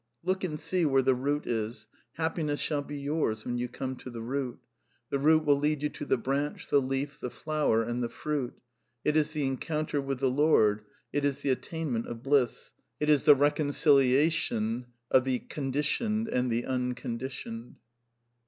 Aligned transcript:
Look 0.23 0.43
and 0.43 0.59
see 0.59 0.83
where 0.83 1.03
the 1.03 1.13
root 1.13 1.45
is: 1.45 1.87
happiness 2.13 2.59
shall 2.59 2.81
be 2.81 2.97
yours 2.97 3.45
when 3.45 3.59
you 3.59 3.67
come 3.69 3.95
to 3.97 4.09
the 4.09 4.23
root. 4.23 4.57
The 5.11 5.19
root 5.19 5.45
will 5.45 5.59
lead 5.59 5.83
you 5.83 5.89
to 5.89 6.05
the 6.05 6.17
branch, 6.17 6.69
the 6.69 6.81
leaf, 6.81 7.19
the 7.19 7.29
flower, 7.29 7.83
and 7.83 8.01
the 8.01 8.09
fruit: 8.09 8.55
It 9.05 9.15
is 9.15 9.33
the 9.33 9.45
Encounter 9.45 10.01
with 10.01 10.17
the 10.17 10.31
Lord, 10.31 10.81
it 11.13 11.23
is 11.23 11.41
the 11.41 11.51
attainment 11.51 12.07
of 12.07 12.23
bliss, 12.23 12.71
it 12.99 13.11
is 13.11 13.25
the 13.25 13.35
reconciliation 13.35 14.87
oi 15.13 15.19
the 15.19 15.37
Conditioned 15.37 16.27
and 16.29 16.51
the 16.51 16.65
Un 16.65 16.95
conditioned." 16.95 17.75